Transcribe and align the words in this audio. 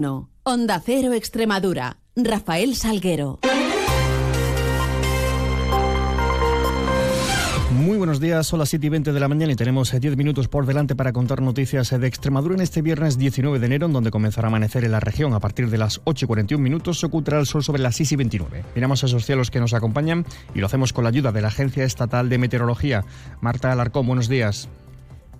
No. 0.00 0.30
Onda 0.44 0.80
Cero 0.82 1.12
Extremadura. 1.12 1.98
Rafael 2.16 2.74
Salguero. 2.74 3.38
Muy 7.70 7.98
buenos 7.98 8.18
días, 8.18 8.46
son 8.46 8.60
las 8.60 8.70
7 8.70 8.86
y 8.86 8.88
20 8.88 9.12
de 9.12 9.20
la 9.20 9.28
mañana 9.28 9.52
y 9.52 9.56
tenemos 9.56 9.92
10 9.92 10.16
minutos 10.16 10.48
por 10.48 10.64
delante 10.64 10.96
para 10.96 11.12
contar 11.12 11.42
noticias 11.42 11.90
de 11.90 12.06
Extremadura 12.06 12.54
en 12.54 12.62
este 12.62 12.80
viernes 12.80 13.18
19 13.18 13.58
de 13.58 13.66
enero, 13.66 13.88
donde 13.88 14.10
comenzará 14.10 14.46
a 14.46 14.48
amanecer 14.48 14.84
en 14.84 14.92
la 14.92 15.00
región 15.00 15.34
a 15.34 15.40
partir 15.40 15.68
de 15.68 15.76
las 15.76 16.00
8 16.04 16.24
y 16.24 16.28
41 16.28 16.64
minutos, 16.64 16.98
se 16.98 17.04
ocultará 17.04 17.38
el 17.38 17.46
sol 17.46 17.62
sobre 17.62 17.82
las 17.82 17.96
6 17.96 18.12
y 18.12 18.16
29. 18.16 18.64
Miramos 18.74 19.02
a 19.02 19.06
esos 19.06 19.26
cielos 19.26 19.50
que 19.50 19.60
nos 19.60 19.74
acompañan 19.74 20.24
y 20.54 20.60
lo 20.60 20.66
hacemos 20.66 20.94
con 20.94 21.04
la 21.04 21.10
ayuda 21.10 21.30
de 21.30 21.42
la 21.42 21.48
Agencia 21.48 21.84
Estatal 21.84 22.30
de 22.30 22.38
Meteorología. 22.38 23.04
Marta 23.42 23.70
Alarcón, 23.70 24.06
buenos 24.06 24.30
días. 24.30 24.70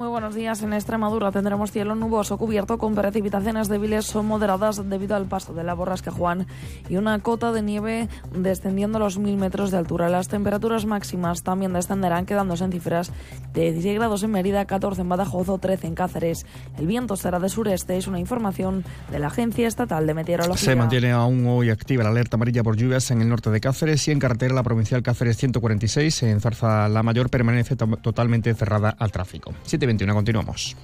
Muy 0.00 0.08
buenos 0.08 0.34
días. 0.34 0.62
En 0.62 0.72
Extremadura 0.72 1.30
tendremos 1.30 1.72
cielo 1.72 1.94
nuboso 1.94 2.38
cubierto 2.38 2.78
con 2.78 2.94
precipitaciones 2.94 3.68
débiles 3.68 4.16
o 4.16 4.22
moderadas 4.22 4.88
debido 4.88 5.14
al 5.14 5.26
paso 5.26 5.52
de 5.52 5.62
la 5.62 5.74
borrasca 5.74 6.10
Juan 6.10 6.46
y 6.88 6.96
una 6.96 7.18
cota 7.18 7.52
de 7.52 7.60
nieve 7.60 8.08
descendiendo 8.34 8.98
los 8.98 9.18
mil 9.18 9.36
metros 9.36 9.70
de 9.70 9.76
altura. 9.76 10.08
Las 10.08 10.28
temperaturas 10.28 10.86
máximas 10.86 11.42
también 11.42 11.74
descenderán 11.74 12.24
quedándose 12.24 12.64
en 12.64 12.72
cifras 12.72 13.12
de 13.52 13.72
16 13.72 13.98
grados 13.98 14.22
en 14.22 14.30
Mérida, 14.30 14.64
14 14.64 15.02
en 15.02 15.10
Badajoz 15.10 15.50
o 15.50 15.58
13 15.58 15.88
en 15.88 15.94
Cáceres. 15.94 16.46
El 16.78 16.86
viento 16.86 17.16
será 17.16 17.38
de 17.38 17.50
sureste, 17.50 17.98
es 17.98 18.06
una 18.06 18.18
información 18.18 18.84
de 19.10 19.18
la 19.18 19.26
Agencia 19.26 19.68
Estatal 19.68 20.06
de 20.06 20.14
Meteorología. 20.14 20.64
Se 20.64 20.76
mantiene 20.76 21.10
aún 21.10 21.46
hoy 21.46 21.68
activa 21.68 22.04
la 22.04 22.08
alerta 22.08 22.38
amarilla 22.38 22.62
por 22.62 22.74
lluvias 22.74 23.10
en 23.10 23.20
el 23.20 23.28
norte 23.28 23.50
de 23.50 23.60
Cáceres 23.60 24.08
y 24.08 24.12
en 24.12 24.18
carretera 24.18 24.54
la 24.54 24.62
provincial 24.62 25.02
Cáceres 25.02 25.36
146 25.36 26.22
en 26.22 26.40
Zarza 26.40 26.88
la 26.88 27.02
Mayor 27.02 27.28
permanece 27.28 27.76
totalmente 27.76 28.54
cerrada 28.54 28.96
al 28.98 29.12
tráfico. 29.12 29.52
21. 29.90 30.14
Continuamos. 30.14 30.76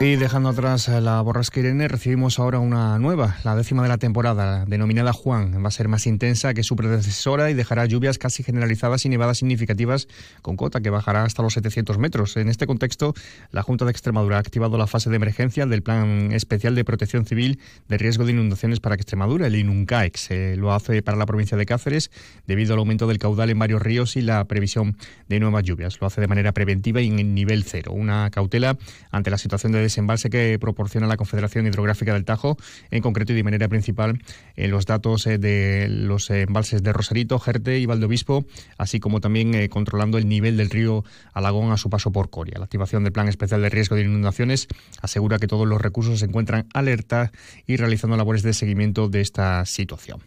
Y 0.00 0.14
dejando 0.14 0.50
atrás 0.50 0.86
la 0.86 1.20
borrasca 1.22 1.58
Irene, 1.58 1.88
recibimos 1.88 2.38
ahora 2.38 2.60
una 2.60 3.00
nueva, 3.00 3.36
la 3.42 3.56
décima 3.56 3.82
de 3.82 3.88
la 3.88 3.98
temporada, 3.98 4.64
denominada 4.64 5.12
Juan. 5.12 5.60
Va 5.64 5.66
a 5.66 5.72
ser 5.72 5.88
más 5.88 6.06
intensa 6.06 6.54
que 6.54 6.62
su 6.62 6.76
predecesora 6.76 7.50
y 7.50 7.54
dejará 7.54 7.84
lluvias 7.84 8.16
casi 8.16 8.44
generalizadas 8.44 9.04
y 9.06 9.08
nevadas 9.08 9.38
significativas 9.38 10.06
con 10.40 10.56
cota 10.56 10.80
que 10.80 10.90
bajará 10.90 11.24
hasta 11.24 11.42
los 11.42 11.54
700 11.54 11.98
metros. 11.98 12.36
En 12.36 12.48
este 12.48 12.68
contexto, 12.68 13.12
la 13.50 13.64
Junta 13.64 13.86
de 13.86 13.90
Extremadura 13.90 14.36
ha 14.36 14.38
activado 14.38 14.78
la 14.78 14.86
fase 14.86 15.10
de 15.10 15.16
emergencia 15.16 15.66
del 15.66 15.82
Plan 15.82 16.30
Especial 16.30 16.76
de 16.76 16.84
Protección 16.84 17.26
Civil 17.26 17.58
de 17.88 17.98
Riesgo 17.98 18.24
de 18.24 18.30
Inundaciones 18.30 18.78
para 18.78 18.94
Extremadura, 18.94 19.48
el 19.48 19.56
INUNCAEX. 19.56 20.28
lo 20.58 20.74
hace 20.74 21.02
para 21.02 21.18
la 21.18 21.26
provincia 21.26 21.56
de 21.56 21.66
Cáceres 21.66 22.12
debido 22.46 22.74
al 22.74 22.78
aumento 22.78 23.08
del 23.08 23.18
caudal 23.18 23.50
en 23.50 23.58
varios 23.58 23.82
ríos 23.82 24.14
y 24.14 24.20
la 24.20 24.44
previsión 24.44 24.96
de 25.28 25.40
nuevas 25.40 25.64
lluvias. 25.64 26.00
Lo 26.00 26.06
hace 26.06 26.20
de 26.20 26.28
manera 26.28 26.52
preventiva 26.52 27.00
y 27.00 27.08
en 27.08 27.34
nivel 27.34 27.64
cero. 27.64 27.90
Una 27.90 28.30
cautela 28.30 28.78
ante 29.10 29.30
la 29.30 29.38
situación 29.38 29.72
de 29.72 29.87
desembalse 29.88 30.30
que 30.30 30.58
proporciona 30.60 31.06
la 31.06 31.16
Confederación 31.16 31.66
Hidrográfica 31.66 32.12
del 32.12 32.24
Tajo, 32.24 32.56
en 32.90 33.02
concreto 33.02 33.32
y 33.32 33.36
de 33.36 33.42
manera 33.42 33.68
principal 33.68 34.20
en 34.56 34.70
los 34.70 34.86
datos 34.86 35.26
eh, 35.26 35.38
de 35.38 35.88
los 35.88 36.30
embalses 36.30 36.82
de 36.82 36.92
Rosarito, 36.92 37.38
Jerte 37.38 37.78
y 37.78 37.86
Valdobispo, 37.86 38.44
así 38.76 39.00
como 39.00 39.20
también 39.20 39.54
eh, 39.54 39.68
controlando 39.68 40.18
el 40.18 40.28
nivel 40.28 40.56
del 40.56 40.70
río 40.70 41.04
Alagón 41.32 41.72
a 41.72 41.76
su 41.76 41.90
paso 41.90 42.12
por 42.12 42.30
Coria. 42.30 42.58
La 42.58 42.64
activación 42.64 43.04
del 43.04 43.12
Plan 43.12 43.28
Especial 43.28 43.62
de 43.62 43.70
Riesgo 43.70 43.96
de 43.96 44.02
Inundaciones 44.02 44.68
asegura 45.00 45.38
que 45.38 45.46
todos 45.46 45.66
los 45.66 45.80
recursos 45.80 46.20
se 46.20 46.26
encuentran 46.26 46.66
alerta 46.74 47.32
y 47.66 47.76
realizando 47.76 48.16
labores 48.16 48.42
de 48.42 48.52
seguimiento 48.52 49.08
de 49.08 49.20
esta 49.20 49.64
situación. 49.64 50.20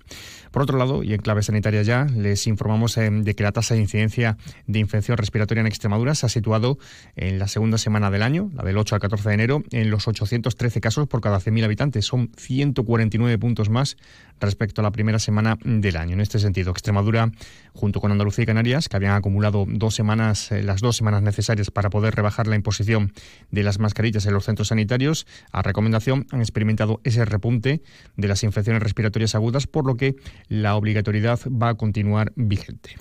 Por 0.52 0.64
otro 0.64 0.78
lado, 0.78 1.04
y 1.04 1.14
en 1.14 1.22
clave 1.22 1.44
sanitaria 1.44 1.82
ya, 1.82 2.06
les 2.06 2.46
informamos 2.48 2.98
eh, 2.98 3.10
de 3.10 3.36
que 3.36 3.44
la 3.44 3.52
tasa 3.52 3.74
de 3.74 3.82
incidencia 3.82 4.38
de 4.68 4.80
infección 4.80 5.18
respiratoria 5.18 5.62
en 5.62 5.68
Extremadura 5.68 6.14
se 6.14 6.26
ha 6.26 6.30
situado 6.30 6.78
en 7.16 7.40
la 7.40 7.48
segunda 7.48 7.78
semana 7.78 8.12
del 8.12 8.22
año, 8.22 8.52
la 8.54 8.64
del 8.64 8.78
8 8.78 8.96
al 8.96 9.02
14 9.02 9.30
de 9.30 9.34
enero, 9.36 9.64
en 9.72 9.90
los 9.90 10.08
813 10.08 10.82
casos 10.82 11.08
por 11.08 11.22
cada 11.22 11.40
100.000 11.40 11.64
habitantes. 11.64 12.06
Son 12.06 12.32
149 12.38 13.38
puntos 13.38 13.70
más 13.70 13.98
respecto 14.42 14.82
a 14.82 14.84
la 14.84 14.92
primera 14.92 15.20
semana 15.20 15.58
del 15.64 15.96
año. 15.96 16.14
En 16.14 16.22
este 16.22 16.40
sentido, 16.40 16.72
Extremadura, 16.72 17.31
junto 17.74 18.02
con 18.02 18.12
Andalucía 18.12 18.44
y 18.44 18.48
Canarias, 18.48 18.90
que 18.90 18.98
habían 18.98 19.14
acumulado 19.14 19.66
dos 19.68 19.96
semanas, 19.96 20.52
eh, 20.52 20.64
las 20.64 20.81
dos 20.81 20.98
semanas 20.98 21.22
necesarias 21.22 21.72
para 21.72 21.90
poder 21.90 22.16
rebajar 22.16 22.48
la 22.48 22.56
imposición 22.56 23.14
de 23.52 23.64
las 23.64 23.80
mascarillas 23.80 24.25
en 24.25 24.34
los 24.34 24.46
centros 24.46 24.70
sanitarios, 24.70 25.28
a 25.52 25.62
recomendación 25.62 26.28
han 26.31 26.42
experimentado 26.42 27.00
ese 27.04 27.24
repunte 27.24 27.81
de 28.18 28.28
las 28.28 28.44
infecciones 28.44 28.81
respiratorias 28.81 29.36
agudas, 29.36 29.68
por 29.68 29.86
lo 29.86 29.96
que 29.96 30.16
la 30.47 30.75
obligatoriedad 30.75 31.40
va 31.50 31.69
a 31.69 31.75
continuar 31.75 32.31
vigente. 32.35 32.96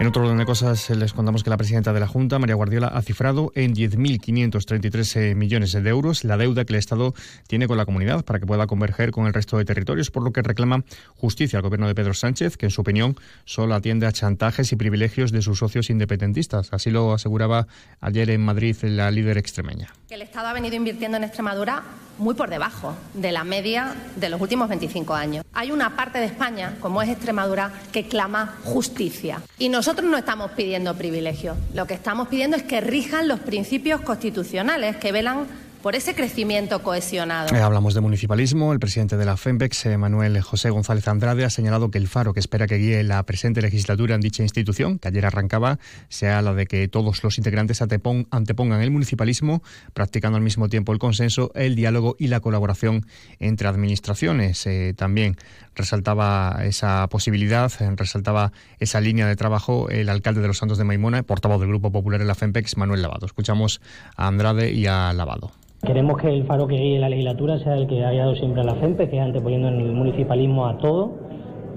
En 0.00 0.06
otro 0.06 0.22
orden 0.22 0.38
de 0.38 0.46
cosas, 0.46 0.88
les 0.88 1.12
contamos 1.12 1.44
que 1.44 1.50
la 1.50 1.58
presidenta 1.58 1.92
de 1.92 2.00
la 2.00 2.06
Junta, 2.06 2.38
María 2.38 2.54
Guardiola, 2.54 2.86
ha 2.86 3.02
cifrado 3.02 3.52
en 3.54 3.74
10.533 3.74 5.16
eh, 5.16 5.34
millones 5.34 5.72
de 5.72 5.90
euros 5.90 6.24
la 6.24 6.38
deuda 6.38 6.64
que 6.64 6.72
el 6.72 6.78
Estado 6.78 7.12
tiene 7.46 7.68
con 7.68 7.76
la 7.76 7.84
comunidad 7.84 8.24
para 8.24 8.40
que 8.40 8.46
pueda 8.46 8.66
converger 8.66 9.10
con 9.10 9.26
el 9.26 9.34
resto 9.34 9.58
de 9.58 9.66
territorios, 9.66 10.10
por 10.10 10.22
lo 10.22 10.32
que 10.32 10.40
reclama 10.40 10.84
justicia 11.16 11.58
al 11.58 11.62
gobierno 11.64 11.86
de 11.86 11.94
Pedro 11.94 12.14
Sánchez, 12.14 12.56
que 12.56 12.64
en 12.64 12.70
su 12.70 12.80
opinión 12.80 13.14
solo 13.44 13.74
atiende 13.74 14.06
a 14.06 14.12
chantajes 14.12 14.72
y 14.72 14.76
privilegios 14.76 15.32
de 15.32 15.42
sus 15.42 15.58
socios 15.58 15.90
independentistas. 15.90 16.72
Así 16.72 16.90
lo 16.90 17.12
aseguraba 17.12 17.66
ayer 18.00 18.30
en 18.30 18.40
Madrid 18.40 18.76
la 18.80 19.10
líder 19.10 19.36
extremeña. 19.36 19.92
El 20.08 20.22
Estado 20.22 20.48
ha 20.48 20.54
venido 20.54 20.76
invirtiendo 20.76 21.18
en 21.18 21.24
Extremadura 21.24 21.82
muy 22.20 22.34
por 22.34 22.50
debajo 22.50 22.94
de 23.14 23.32
la 23.32 23.44
media 23.44 23.94
de 24.16 24.28
los 24.28 24.40
últimos 24.40 24.68
25 24.68 25.14
años. 25.14 25.44
Hay 25.52 25.72
una 25.72 25.96
parte 25.96 26.18
de 26.18 26.26
España, 26.26 26.76
como 26.80 27.02
es 27.02 27.08
Extremadura, 27.08 27.72
que 27.92 28.06
clama 28.06 28.58
justicia. 28.62 29.42
Y 29.58 29.70
nosotros 29.70 30.08
no 30.08 30.16
estamos 30.16 30.52
pidiendo 30.52 30.94
privilegios. 30.96 31.56
Lo 31.74 31.86
que 31.86 31.94
estamos 31.94 32.28
pidiendo 32.28 32.56
es 32.56 32.62
que 32.62 32.80
rijan 32.80 33.26
los 33.26 33.40
principios 33.40 34.02
constitucionales 34.02 34.96
que 34.96 35.12
velan 35.12 35.46
por 35.82 35.94
ese 35.94 36.14
crecimiento 36.14 36.82
cohesionado. 36.82 37.54
Eh, 37.54 37.60
hablamos 37.60 37.94
de 37.94 38.00
municipalismo. 38.00 38.72
El 38.72 38.80
presidente 38.80 39.16
de 39.16 39.24
la 39.24 39.36
FEMPEX, 39.36 39.86
eh, 39.86 39.96
Manuel 39.96 40.40
José 40.42 40.70
González 40.70 41.06
Andrade, 41.08 41.44
ha 41.44 41.50
señalado 41.50 41.90
que 41.90 41.98
el 41.98 42.08
faro 42.08 42.34
que 42.34 42.40
espera 42.40 42.66
que 42.66 42.76
guíe 42.76 43.02
la 43.02 43.22
presente 43.24 43.62
legislatura 43.62 44.14
en 44.14 44.20
dicha 44.20 44.42
institución, 44.42 44.98
que 44.98 45.08
ayer 45.08 45.24
arrancaba, 45.24 45.78
sea 46.08 46.42
la 46.42 46.54
de 46.54 46.66
que 46.66 46.88
todos 46.88 47.22
los 47.22 47.38
integrantes 47.38 47.82
antepongan 47.82 48.80
el 48.80 48.90
municipalismo, 48.90 49.62
practicando 49.94 50.36
al 50.36 50.42
mismo 50.42 50.68
tiempo 50.68 50.92
el 50.92 50.98
consenso, 50.98 51.50
el 51.54 51.74
diálogo 51.76 52.16
y 52.18 52.28
la 52.28 52.40
colaboración 52.40 53.06
entre 53.38 53.68
administraciones. 53.68 54.66
Eh, 54.66 54.94
también 54.96 55.36
resaltaba 55.74 56.60
esa 56.64 57.06
posibilidad, 57.08 57.72
resaltaba 57.96 58.52
esa 58.78 59.00
línea 59.00 59.26
de 59.26 59.36
trabajo 59.36 59.88
el 59.88 60.08
alcalde 60.08 60.40
de 60.40 60.48
los 60.48 60.58
Santos 60.58 60.78
de 60.78 60.84
Maimona, 60.84 61.22
portavoz 61.22 61.60
del 61.60 61.68
Grupo 61.68 61.90
Popular 61.90 62.20
en 62.20 62.26
la 62.26 62.34
FEMPEX, 62.34 62.76
Manuel 62.76 63.02
Lavado. 63.02 63.26
Escuchamos 63.26 63.80
a 64.16 64.26
Andrade 64.26 64.72
y 64.72 64.86
a 64.86 65.12
Lavado. 65.12 65.52
Queremos 65.82 66.18
que 66.18 66.28
el 66.28 66.44
faro 66.44 66.66
que 66.66 66.76
guíe 66.76 66.98
la 66.98 67.08
legislatura 67.08 67.58
sea 67.58 67.74
el 67.74 67.86
que 67.86 68.04
haya 68.04 68.20
dado 68.20 68.34
siempre 68.34 68.60
a 68.60 68.64
la 68.64 68.74
FEMPE, 68.74 69.08
que 69.08 69.18
anteponiendo 69.18 69.68
en 69.68 69.80
el 69.80 69.92
municipalismo 69.92 70.66
a 70.66 70.76
todo, 70.76 71.12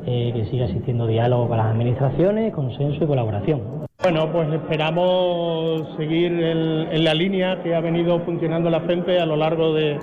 eh, 0.06 0.32
que 0.36 0.46
siga 0.48 0.66
existiendo 0.66 1.08
diálogo 1.08 1.48
con 1.48 1.58
las 1.58 1.68
administraciones, 1.68 2.54
consenso 2.54 3.02
y 3.02 3.08
colaboración. 3.08 3.84
Bueno, 4.04 4.30
pues 4.34 4.52
esperamos 4.52 5.88
seguir 5.96 6.34
en, 6.34 7.04
la 7.06 7.14
línea 7.14 7.64
que 7.64 7.74
ha 7.74 7.80
venido 7.80 8.20
funcionando 8.20 8.70
la 8.70 8.82
FEMPE 8.82 9.22
a 9.22 9.26
lo 9.26 9.38
largo 9.38 9.74
de, 9.74 9.98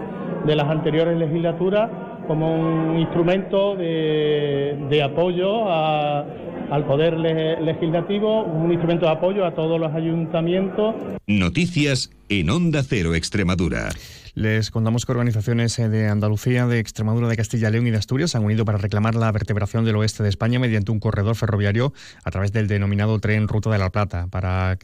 las 0.47 0.67
anteriores 0.67 1.19
legislaturas 1.19 1.91
como 2.27 2.55
un 2.55 2.99
instrumento 2.99 3.77
de, 3.77 5.03
apoyo 5.05 5.69
al 6.70 6.84
Poder 6.84 7.19
Legislativo, 7.19 8.44
un 8.44 8.70
instrumento 8.70 9.06
de 9.06 9.12
apoyo 9.12 9.44
a 9.44 9.54
todos 9.54 9.81
los 9.81 9.92
ayuntamientos. 9.92 10.94
Noticias 11.26 12.10
en 12.28 12.50
Onda 12.50 12.82
Cero 12.82 13.14
Extremadura. 13.14 13.91
Les 14.40 14.70
contamos 14.70 15.04
que 15.04 15.12
organizaciones 15.12 15.78
eh, 15.78 15.90
de 15.90 16.08
Andalucía, 16.08 16.66
de 16.66 16.78
Extremadura, 16.78 17.28
de 17.28 17.36
Castilla 17.36 17.68
León 17.68 17.86
y 17.86 17.90
de 17.90 17.98
Asturias 17.98 18.34
han 18.34 18.42
unido 18.42 18.64
para 18.64 18.78
reclamar 18.78 19.14
la 19.14 19.30
vertebración 19.30 19.84
del 19.84 19.96
oeste 19.96 20.22
de 20.22 20.30
España 20.30 20.58
mediante 20.58 20.90
un 20.90 20.98
corredor 20.98 21.36
ferroviario 21.36 21.92
a 22.24 22.30
través 22.30 22.50
del 22.50 22.66
denominado 22.66 23.18
tren 23.18 23.48
Ruta 23.48 23.68
de 23.68 23.76
la 23.76 23.90
Plata. 23.90 24.28
Para, 24.28 24.78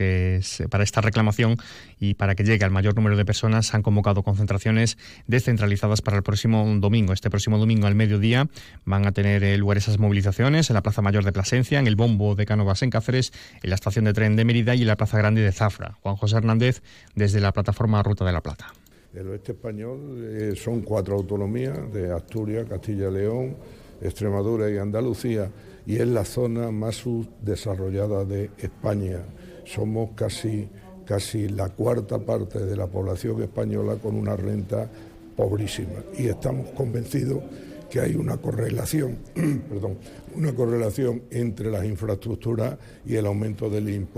para 0.68 0.84
esta 0.84 1.00
reclamación 1.00 1.56
y 1.98 2.12
para 2.12 2.34
que 2.34 2.44
llegue 2.44 2.66
al 2.66 2.70
mayor 2.70 2.96
número 2.96 3.16
de 3.16 3.24
personas 3.24 3.72
han 3.72 3.80
convocado 3.80 4.22
concentraciones 4.22 4.98
descentralizadas 5.26 6.02
para 6.02 6.18
el 6.18 6.22
próximo 6.22 6.70
domingo. 6.78 7.14
Este 7.14 7.30
próximo 7.30 7.56
domingo 7.56 7.86
al 7.86 7.94
mediodía 7.94 8.50
van 8.84 9.06
a 9.06 9.12
tener 9.12 9.42
eh, 9.42 9.56
lugar 9.56 9.78
esas 9.78 9.98
movilizaciones 9.98 10.68
en 10.68 10.74
la 10.74 10.82
Plaza 10.82 11.00
Mayor 11.00 11.24
de 11.24 11.32
Plasencia, 11.32 11.78
en 11.78 11.86
el 11.86 11.96
Bombo 11.96 12.34
de 12.34 12.44
Cánovas 12.44 12.82
en 12.82 12.90
Cáceres, 12.90 13.32
en 13.62 13.70
la 13.70 13.76
estación 13.76 14.04
de 14.04 14.12
tren 14.12 14.36
de 14.36 14.44
Mérida 14.44 14.74
y 14.74 14.82
en 14.82 14.88
la 14.88 14.98
Plaza 14.98 15.16
Grande 15.16 15.40
de 15.40 15.52
Zafra. 15.52 15.96
Juan 16.02 16.16
José 16.16 16.36
Hernández 16.36 16.82
desde 17.14 17.40
la 17.40 17.52
plataforma 17.52 18.02
Ruta 18.02 18.26
de 18.26 18.32
la 18.32 18.42
Plata. 18.42 18.74
El 19.14 19.28
oeste 19.28 19.52
español 19.52 20.00
eh, 20.24 20.54
son 20.56 20.82
cuatro 20.82 21.16
autonomías 21.16 21.92
de 21.92 22.12
Asturias, 22.12 22.66
Castilla 22.68 23.08
y 23.08 23.12
León, 23.12 23.56
Extremadura 24.00 24.70
y 24.70 24.76
Andalucía 24.76 25.50
y 25.86 25.96
es 25.96 26.06
la 26.06 26.24
zona 26.24 26.70
más 26.70 26.96
subdesarrollada 26.96 28.24
de 28.24 28.50
España. 28.58 29.20
Somos 29.64 30.10
casi, 30.14 30.68
casi 31.04 31.48
la 31.48 31.68
cuarta 31.70 32.18
parte 32.18 32.58
de 32.58 32.76
la 32.76 32.86
población 32.86 33.42
española 33.42 33.96
con 33.96 34.16
una 34.16 34.36
renta 34.36 34.90
pobrísima 35.36 36.02
y 36.18 36.26
estamos 36.26 36.70
convencidos 36.70 37.42
que 37.90 38.00
hay 38.00 38.16
una 38.16 38.36
correlación, 38.36 39.18
perdón, 39.68 39.98
una 40.34 40.52
correlación 40.54 41.22
entre 41.30 41.70
las 41.70 41.84
infraestructuras 41.84 42.76
y 43.04 43.14
el 43.14 43.26
aumento 43.26 43.70
del, 43.70 44.08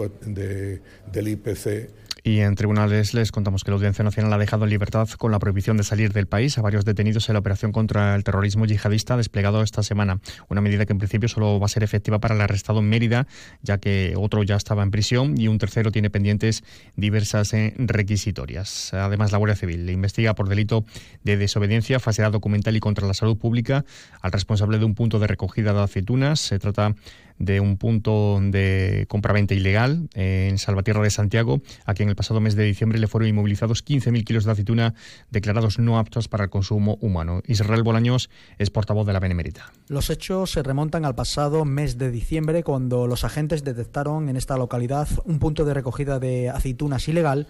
del 1.13 1.29
IPC 1.29 1.91
y 2.23 2.41
en 2.41 2.55
tribunales 2.55 3.15
les 3.15 3.33
contamos 3.33 3.65
que 3.65 3.71
la 3.71 3.77
Audiencia 3.77 4.05
Nacional 4.05 4.33
ha 4.33 4.39
dejado 4.39 4.65
en 4.65 4.71
libertad 4.71 5.09
con 5.11 5.33
la 5.33 5.39
prohibición 5.39 5.77
de 5.77 5.85
salir 5.85 6.13
del 6.13 6.27
país 6.27 6.59
a 6.59 6.63
varios 6.63 6.85
detenidos 6.85 7.29
en 7.29 7.35
la 7.35 7.39
operación 7.41 7.73
contra 7.73 8.15
el 8.15 8.25
terrorismo 8.25 8.67
yihadista 8.67 9.17
desplegado 9.17 9.63
esta 9.63 9.83
semana. 9.83 10.21
Una 10.49 10.61
medida 10.61 10.87
que 10.87 10.93
en 10.93 10.99
principio 10.99 11.29
solo 11.29 11.59
va 11.59 11.67
a 11.67 11.69
ser 11.69 11.83
efectiva 11.83 12.19
para 12.19 12.35
el 12.35 12.41
arrestado 12.41 12.81
en 12.81 12.89
Mérida, 12.89 13.27
ya 13.63 13.79
que 13.79 14.15
otro 14.17 14.43
ya 14.43 14.57
estaba 14.57 14.83
en 14.83 14.91
prisión 14.91 15.41
y 15.41 15.49
un 15.49 15.59
tercero 15.59 15.91
tiene 15.91 16.11
pendientes 16.11 16.65
diversas 16.97 17.55
eh, 17.55 17.75
requisitorias. 17.79 18.93
Además, 18.95 19.33
la 19.33 19.39
Guardia 19.39 19.57
Civil 19.57 19.89
investiga 19.91 20.35
por 20.35 20.49
delito 20.49 20.85
de 21.25 21.37
desobediencia, 21.37 22.01
falsedad 22.01 22.33
documental 22.33 22.77
y 22.77 22.81
contra 22.81 23.07
la 23.07 23.15
salud 23.15 23.39
pública 23.39 23.85
al 24.21 24.33
responsable 24.33 24.79
de 24.79 24.85
un 24.85 24.95
punto 24.95 25.19
de 25.19 25.27
recogida 25.27 25.73
de 25.73 25.83
aceitunas. 25.83 26.41
Se 26.41 26.59
trata 26.59 26.95
de 27.39 27.61
un 27.61 27.77
punto 27.77 28.39
de 28.43 29.07
compraventa 29.09 29.55
ilegal 29.55 30.09
en 30.15 30.59
Salvatierra 30.59 31.03
de 31.03 31.11
Santiago, 31.11 31.61
a 31.85 31.95
quien 31.95 32.09
el 32.09 32.17
pasado 32.17 32.41
mes 32.41 32.57
de 32.57 32.65
diciembre 32.65 32.99
le 32.99 33.07
fueron 33.07 33.29
inmovilizados 33.29 33.85
15.000 33.85 34.25
kilos 34.25 34.45
de 34.45 34.53
aceituna 34.53 34.95
declarados 35.31 35.79
no 35.79 35.99
aptos 35.99 36.29
para 36.29 36.45
el 36.45 36.51
consumo 36.51 36.99
humano. 37.01 37.43
Israel 37.47 37.83
Bolaños 37.83 38.31
es 38.59 38.71
portavoz 38.71 39.07
de 39.07 39.13
la 39.13 39.21
Benemérita. 39.21 39.73
Los 39.89 40.11
hechos 40.11 40.53
se 40.53 40.63
remontan 40.63 41.05
al 41.05 41.15
pasado 41.15 41.65
mes 41.65 41.99
de 41.99 42.11
diciembre, 42.11 42.63
cuando 42.63 43.07
los 43.07 43.25
agentes 43.25 43.65
detectaron 43.65 44.29
en 44.29 44.37
esta 44.37 44.57
localidad 44.57 45.09
un 45.25 45.39
punto 45.39 45.65
de 45.65 45.75
recogida 45.75 46.19
de 46.19 46.51
aceitunas 46.51 47.09
ilegal 47.09 47.47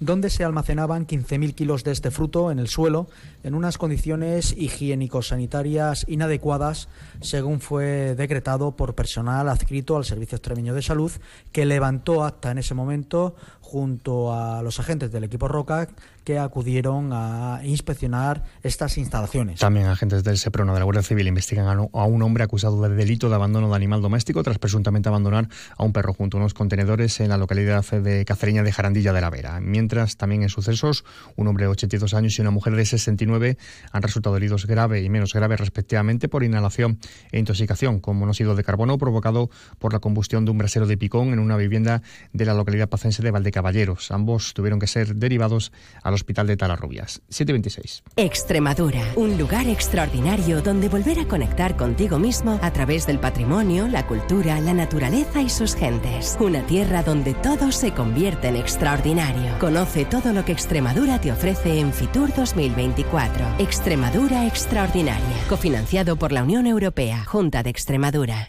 donde 0.00 0.30
se 0.30 0.44
almacenaban 0.44 1.06
15.000 1.06 1.54
kilos 1.54 1.84
de 1.84 1.92
este 1.92 2.10
fruto 2.10 2.50
en 2.50 2.58
el 2.58 2.68
suelo 2.68 3.06
en 3.44 3.54
unas 3.54 3.78
condiciones 3.78 4.54
higiénico-sanitarias 4.56 6.06
inadecuadas, 6.08 6.88
según 7.20 7.60
fue 7.60 8.14
decretado 8.16 8.72
por 8.72 8.94
personal 8.94 9.48
adscrito 9.48 9.96
al 9.96 10.06
Servicio 10.06 10.36
Extremeño 10.36 10.74
de 10.74 10.82
Salud, 10.82 11.12
que 11.52 11.66
levantó 11.66 12.24
acta 12.24 12.50
en 12.50 12.58
ese 12.58 12.74
momento 12.74 13.36
junto 13.70 14.34
a 14.34 14.62
los 14.62 14.80
agentes 14.80 15.12
del 15.12 15.22
equipo 15.22 15.46
ROCA 15.46 15.86
que 16.24 16.40
acudieron 16.40 17.10
a 17.12 17.60
inspeccionar 17.62 18.42
estas 18.64 18.98
instalaciones. 18.98 19.60
También 19.60 19.86
agentes 19.86 20.24
del 20.24 20.38
SEPRONA 20.38 20.72
de 20.72 20.80
la 20.80 20.84
Guardia 20.84 21.04
Civil 21.04 21.28
investigan 21.28 21.88
a 21.92 22.04
un 22.04 22.22
hombre 22.22 22.42
acusado 22.42 22.82
de 22.82 22.94
delito 22.96 23.28
de 23.28 23.36
abandono 23.36 23.68
de 23.68 23.76
animal 23.76 24.02
doméstico 24.02 24.42
tras 24.42 24.58
presuntamente 24.58 25.08
abandonar 25.08 25.48
a 25.76 25.84
un 25.84 25.92
perro 25.92 26.12
junto 26.14 26.36
a 26.36 26.40
unos 26.40 26.52
contenedores 26.52 27.20
en 27.20 27.28
la 27.28 27.36
localidad 27.36 27.84
de 27.84 28.24
Cacereña 28.24 28.64
de 28.64 28.72
Jarandilla 28.72 29.12
de 29.12 29.20
la 29.20 29.30
Vera. 29.30 29.60
Mientras, 29.60 30.16
también 30.16 30.42
en 30.42 30.48
sucesos, 30.48 31.04
un 31.36 31.46
hombre 31.46 31.66
de 31.66 31.70
82 31.70 32.12
años 32.14 32.36
y 32.36 32.42
una 32.42 32.50
mujer 32.50 32.74
de 32.74 32.84
69 32.84 33.56
han 33.92 34.02
resultado 34.02 34.36
heridos 34.36 34.66
grave 34.66 35.02
y 35.02 35.08
menos 35.08 35.32
grave 35.32 35.56
respectivamente 35.56 36.28
por 36.28 36.42
inhalación 36.42 36.98
e 37.30 37.38
intoxicación 37.38 38.00
con 38.00 38.16
monóxido 38.16 38.56
de 38.56 38.64
carbono 38.64 38.98
provocado 38.98 39.48
por 39.78 39.92
la 39.92 40.00
combustión 40.00 40.44
de 40.44 40.50
un 40.50 40.58
brasero 40.58 40.88
de 40.88 40.98
picón 40.98 41.32
en 41.32 41.38
una 41.38 41.56
vivienda 41.56 42.02
de 42.32 42.44
la 42.44 42.54
localidad 42.54 42.88
pacense 42.88 43.22
de 43.22 43.30
Valdeca 43.30 43.59
caballeros. 43.60 44.10
Ambos 44.10 44.54
tuvieron 44.54 44.78
que 44.78 44.86
ser 44.86 45.16
derivados 45.16 45.70
al 46.02 46.14
hospital 46.14 46.46
de 46.46 46.56
Talarrubias. 46.56 47.20
726. 47.28 48.02
Extremadura, 48.16 49.02
un 49.16 49.36
lugar 49.36 49.68
extraordinario 49.68 50.62
donde 50.62 50.88
volver 50.88 51.18
a 51.18 51.28
conectar 51.28 51.76
contigo 51.76 52.18
mismo 52.18 52.58
a 52.62 52.72
través 52.72 53.06
del 53.06 53.18
patrimonio, 53.18 53.86
la 53.86 54.06
cultura, 54.06 54.58
la 54.62 54.72
naturaleza 54.72 55.42
y 55.42 55.50
sus 55.50 55.74
gentes. 55.74 56.38
Una 56.40 56.62
tierra 56.62 57.02
donde 57.02 57.34
todo 57.34 57.70
se 57.70 57.92
convierte 57.92 58.48
en 58.48 58.56
extraordinario. 58.56 59.58
Conoce 59.58 60.06
todo 60.06 60.32
lo 60.32 60.42
que 60.46 60.52
Extremadura 60.52 61.20
te 61.20 61.30
ofrece 61.30 61.80
en 61.80 61.92
Fitur 61.92 62.32
2024. 62.34 63.56
Extremadura 63.58 64.46
Extraordinaria, 64.46 65.36
cofinanciado 65.50 66.16
por 66.16 66.32
la 66.32 66.44
Unión 66.44 66.66
Europea, 66.66 67.26
Junta 67.26 67.62
de 67.62 67.68
Extremadura. 67.68 68.48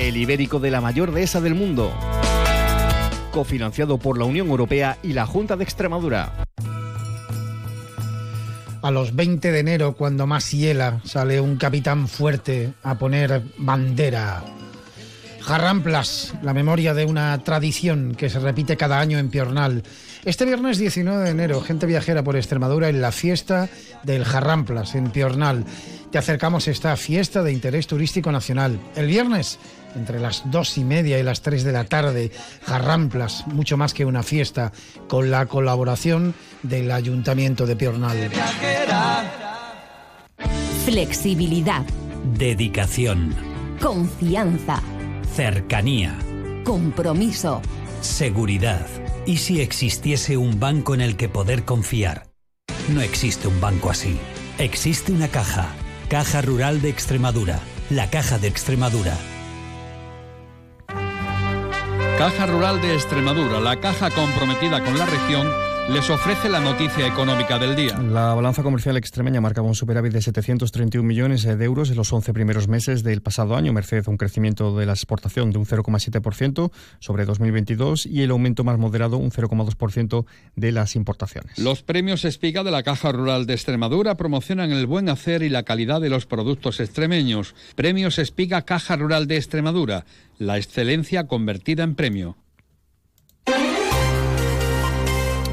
el 0.00 0.16
ibérico 0.16 0.58
de 0.60 0.70
la 0.70 0.80
mayor 0.80 1.12
dehesa 1.12 1.42
del 1.42 1.54
mundo, 1.54 1.92
cofinanciado 3.32 3.98
por 3.98 4.16
la 4.16 4.24
Unión 4.24 4.48
Europea 4.48 4.96
y 5.02 5.12
la 5.12 5.26
Junta 5.26 5.56
de 5.56 5.64
Extremadura. 5.64 6.32
A 8.82 8.90
los 8.90 9.14
20 9.14 9.52
de 9.52 9.58
enero, 9.58 9.92
cuando 9.92 10.26
más 10.26 10.52
hiela, 10.52 11.02
sale 11.04 11.38
un 11.38 11.58
capitán 11.58 12.08
fuerte 12.08 12.72
a 12.82 12.98
poner 12.98 13.42
bandera. 13.58 14.42
Jarramplas, 15.42 16.34
la 16.42 16.54
memoria 16.54 16.94
de 16.94 17.04
una 17.04 17.36
tradición 17.44 18.14
que 18.14 18.30
se 18.30 18.38
repite 18.38 18.78
cada 18.78 19.00
año 19.00 19.18
en 19.18 19.28
Piornal. 19.28 19.82
Este 20.24 20.46
viernes 20.46 20.78
19 20.78 21.24
de 21.24 21.30
enero, 21.30 21.60
gente 21.60 21.84
viajera 21.84 22.22
por 22.22 22.36
Extremadura 22.36 22.88
en 22.88 23.02
la 23.02 23.12
fiesta 23.12 23.68
del 24.02 24.24
Jarramplas 24.24 24.94
en 24.94 25.10
Piornal. 25.10 25.64
Te 26.10 26.18
acercamos 26.18 26.68
esta 26.68 26.96
fiesta 26.96 27.42
de 27.42 27.52
interés 27.52 27.86
turístico 27.86 28.32
nacional. 28.32 28.80
El 28.96 29.06
viernes 29.06 29.58
entre 29.96 30.20
las 30.20 30.42
dos 30.50 30.78
y 30.78 30.84
media 30.84 31.18
y 31.18 31.22
las 31.22 31.42
tres 31.42 31.64
de 31.64 31.72
la 31.72 31.84
tarde, 31.84 32.30
Jarramplas, 32.64 33.46
mucho 33.48 33.76
más 33.76 33.94
que 33.94 34.04
una 34.04 34.22
fiesta, 34.22 34.72
con 35.08 35.30
la 35.30 35.46
colaboración 35.46 36.34
del 36.62 36.90
Ayuntamiento 36.90 37.66
de 37.66 37.76
Piornal. 37.76 38.30
Flexibilidad. 40.84 41.82
Dedicación. 42.36 43.34
Confianza. 43.80 44.82
Cercanía. 45.34 46.16
Compromiso. 46.64 47.62
Seguridad. 48.00 48.86
¿Y 49.26 49.38
si 49.38 49.60
existiese 49.60 50.36
un 50.36 50.58
banco 50.58 50.94
en 50.94 51.00
el 51.00 51.16
que 51.16 51.28
poder 51.28 51.64
confiar? 51.64 52.30
No 52.88 53.00
existe 53.00 53.48
un 53.48 53.60
banco 53.60 53.90
así. 53.90 54.18
Existe 54.58 55.12
una 55.12 55.28
caja. 55.28 55.68
Caja 56.08 56.42
Rural 56.42 56.82
de 56.82 56.88
Extremadura. 56.88 57.60
La 57.90 58.10
Caja 58.10 58.38
de 58.38 58.48
Extremadura 58.48 59.16
Caja 62.20 62.44
Rural 62.44 62.82
de 62.82 62.92
Extremadura, 62.92 63.60
la 63.60 63.80
caja 63.80 64.10
comprometida 64.10 64.84
con 64.84 64.98
la 64.98 65.06
región 65.06 65.50
les 65.92 66.08
ofrece 66.08 66.48
la 66.48 66.60
noticia 66.60 67.06
económica 67.06 67.58
del 67.58 67.74
día. 67.74 67.98
La 67.98 68.32
balanza 68.34 68.62
comercial 68.62 68.96
extremeña 68.96 69.40
marcaba 69.40 69.66
un 69.66 69.74
superávit 69.74 70.12
de 70.12 70.22
731 70.22 71.06
millones 71.06 71.42
de 71.42 71.64
euros 71.64 71.90
en 71.90 71.96
los 71.96 72.12
11 72.12 72.32
primeros 72.32 72.68
meses 72.68 73.02
del 73.02 73.22
pasado 73.22 73.56
año, 73.56 73.72
merced 73.72 74.04
a 74.06 74.10
un 74.10 74.16
crecimiento 74.16 74.76
de 74.76 74.86
la 74.86 74.92
exportación 74.92 75.50
de 75.50 75.58
un 75.58 75.66
0,7% 75.66 76.70
sobre 77.00 77.24
2022 77.24 78.06
y 78.06 78.22
el 78.22 78.30
aumento 78.30 78.62
más 78.62 78.78
moderado, 78.78 79.16
un 79.16 79.32
0,2% 79.32 80.26
de 80.54 80.72
las 80.72 80.94
importaciones. 80.94 81.58
Los 81.58 81.82
premios 81.82 82.24
Espiga 82.24 82.62
de 82.62 82.70
la 82.70 82.84
Caja 82.84 83.10
Rural 83.10 83.46
de 83.46 83.54
Extremadura 83.54 84.16
promocionan 84.16 84.70
el 84.70 84.86
buen 84.86 85.08
hacer 85.08 85.42
y 85.42 85.48
la 85.48 85.64
calidad 85.64 86.00
de 86.00 86.10
los 86.10 86.24
productos 86.24 86.78
extremeños. 86.78 87.56
Premios 87.74 88.18
Espiga 88.20 88.62
Caja 88.62 88.96
Rural 88.96 89.26
de 89.26 89.38
Extremadura, 89.38 90.04
la 90.38 90.56
excelencia 90.56 91.26
convertida 91.26 91.82
en 91.82 91.96
premio. 91.96 92.36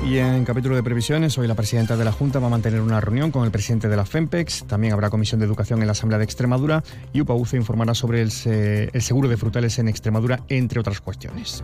Y 0.09 0.19
en 0.19 0.45
capítulo 0.45 0.73
de 0.73 0.83
previsiones, 0.83 1.37
hoy 1.37 1.47
la 1.47 1.55
presidenta 1.55 1.97
de 1.97 2.05
la 2.05 2.13
Junta 2.13 2.39
va 2.39 2.47
a 2.47 2.49
mantener 2.49 2.79
una 2.79 3.01
reunión 3.01 3.29
con 3.29 3.43
el 3.43 3.51
presidente 3.51 3.89
de 3.89 3.97
la 3.97 4.05
FEMPEX. 4.05 4.63
También 4.65 4.93
habrá 4.93 5.09
comisión 5.09 5.41
de 5.41 5.45
educación 5.45 5.81
en 5.81 5.87
la 5.87 5.91
Asamblea 5.91 6.17
de 6.17 6.23
Extremadura 6.23 6.81
y 7.11 7.19
UPAUCE 7.19 7.57
informará 7.57 7.93
sobre 7.93 8.21
el, 8.21 8.31
seguro 8.31 9.27
de 9.27 9.35
frutales 9.35 9.79
en 9.79 9.89
Extremadura, 9.89 10.39
entre 10.47 10.79
otras 10.79 11.01
cuestiones. 11.01 11.61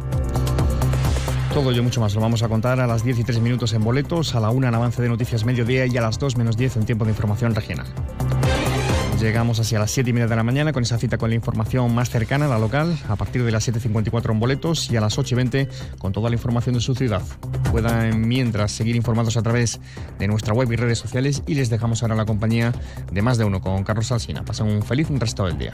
Todo 1.54 1.72
ello 1.72 1.84
mucho 1.84 2.02
más 2.02 2.16
lo 2.16 2.20
vamos 2.20 2.44
a 2.44 2.50
contar 2.50 2.82
a 2.82 2.88
las 2.88 3.06
10 3.06 3.20
y 3.20 3.24
3 3.24 3.40
minutos 3.40 3.72
en 3.72 3.84
boletos, 3.84 4.36
a 4.36 4.42
la 4.42 4.50
1 4.50 4.68
en 4.68 4.76
avance 4.76 5.02
de 5.02 5.08
noticias 5.08 5.46
mediodía 5.46 5.86
y 5.86 5.96
a 5.96 6.02
las 6.02 6.20
2 6.20 6.36
menos 6.36 6.58
10 6.58 6.78
en 6.78 6.86
tiempo 6.86 7.06
de 7.06 7.12
información 7.12 7.56
regional. 7.56 7.88
Llegamos 9.24 9.58
hacia 9.58 9.80
las 9.80 9.89
7 9.92 10.10
y 10.10 10.12
media 10.12 10.27
de 10.27 10.36
la 10.36 10.44
mañana 10.44 10.74
con 10.74 10.84
esa 10.84 10.98
cita 10.98 11.18
con 11.18 11.30
la 11.30 11.36
información 11.36 11.96
más 11.96 12.10
cercana, 12.10 12.46
la 12.50 12.60
local, 12.60 13.00
a 13.08 13.15
partir 13.15 13.46
de 13.46 13.53
las 13.53 13.65
7.54 13.65 14.32
en 14.32 14.39
boletos 14.42 14.92
y 14.92 14.98
a 14.98 15.01
las 15.01 15.18
8 15.18 15.34
y 15.34 15.38
20 15.38 15.70
con 15.98 16.12
toda 16.12 16.30
la 16.30 16.36
información 16.36 16.75
de 16.75 16.82
su 16.82 16.94
ciudad. 16.94 17.22
Puedan 17.72 18.27
mientras 18.27 18.74
seguir 18.74 18.98
informados 18.98 19.38
a 19.38 19.42
través 19.42 19.80
de 20.20 20.27
nuestra 20.27 20.53
web 20.53 20.70
y 20.74 20.75
redes 20.75 21.00
sociales 21.00 21.42
y 21.48 21.56
les 21.56 21.70
dejamos 21.70 22.03
ahora 22.03 22.15
la 22.15 22.25
compañía 22.25 22.74
de 23.13 23.22
más 23.22 23.38
de 23.38 23.46
uno 23.46 23.62
con 23.62 23.86
Carlos 23.86 24.12
Alsina. 24.12 24.44
Pasen 24.44 24.68
un 24.68 24.84
feliz 24.84 25.10
un 25.10 25.22
resto 25.22 25.46
del 25.46 25.58
día. 25.58 25.72